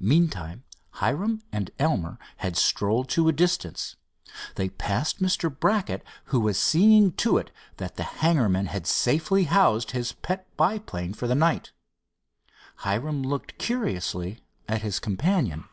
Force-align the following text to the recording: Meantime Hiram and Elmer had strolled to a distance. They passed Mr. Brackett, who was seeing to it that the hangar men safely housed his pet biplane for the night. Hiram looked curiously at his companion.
Meantime 0.00 0.64
Hiram 0.92 1.42
and 1.52 1.70
Elmer 1.78 2.18
had 2.38 2.56
strolled 2.56 3.10
to 3.10 3.28
a 3.28 3.32
distance. 3.34 3.96
They 4.54 4.70
passed 4.70 5.20
Mr. 5.20 5.54
Brackett, 5.54 6.02
who 6.32 6.40
was 6.40 6.58
seeing 6.58 7.12
to 7.16 7.36
it 7.36 7.50
that 7.76 7.96
the 7.96 8.02
hangar 8.02 8.48
men 8.48 8.66
safely 8.86 9.44
housed 9.44 9.90
his 9.90 10.12
pet 10.12 10.46
biplane 10.56 11.12
for 11.12 11.26
the 11.26 11.34
night. 11.34 11.72
Hiram 12.76 13.22
looked 13.22 13.58
curiously 13.58 14.40
at 14.66 14.80
his 14.80 14.98
companion. 14.98 15.68